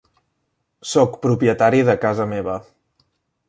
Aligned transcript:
Sóc 0.93 1.19
propietari 1.27 1.85
de 1.93 1.99
casa 2.07 2.29
meva. 2.35 2.57